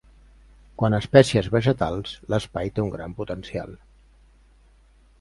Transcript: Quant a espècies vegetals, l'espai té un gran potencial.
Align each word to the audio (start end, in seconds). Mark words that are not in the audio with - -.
Quant 0.81 0.95
a 0.97 0.99
espècies 1.03 1.51
vegetals, 1.57 2.15
l'espai 2.35 2.75
té 2.79 2.87
un 2.87 2.93
gran 2.99 3.17
potencial. 3.23 3.81